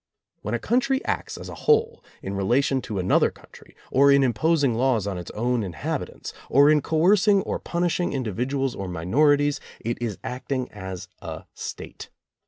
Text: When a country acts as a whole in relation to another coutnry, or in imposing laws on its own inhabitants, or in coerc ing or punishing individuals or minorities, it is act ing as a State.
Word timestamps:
When 0.41 0.55
a 0.55 0.57
country 0.57 1.05
acts 1.05 1.37
as 1.37 1.47
a 1.47 1.53
whole 1.53 2.03
in 2.23 2.33
relation 2.33 2.81
to 2.81 2.97
another 2.97 3.29
coutnry, 3.29 3.75
or 3.91 4.11
in 4.11 4.23
imposing 4.23 4.73
laws 4.73 5.05
on 5.05 5.19
its 5.19 5.29
own 5.35 5.61
inhabitants, 5.63 6.33
or 6.49 6.71
in 6.71 6.81
coerc 6.81 7.27
ing 7.27 7.43
or 7.43 7.59
punishing 7.59 8.11
individuals 8.11 8.73
or 8.73 8.87
minorities, 8.87 9.59
it 9.79 10.01
is 10.01 10.17
act 10.23 10.51
ing 10.51 10.71
as 10.71 11.07
a 11.21 11.43
State. 11.53 12.09